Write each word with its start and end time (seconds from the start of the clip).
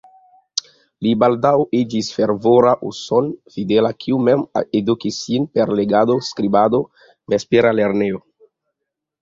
Li 1.07 1.09
baldaŭ 1.23 1.51
iĝis 1.79 2.09
fervora 2.15 2.71
uson-fidela, 2.89 3.93
kiu 4.05 4.19
mem 4.29 4.47
edukis 4.81 5.21
sin 5.27 5.47
per 5.59 5.75
legado, 5.81 6.19
skribado, 6.31 6.81
vespera 7.35 7.77
lernejo. 7.83 8.25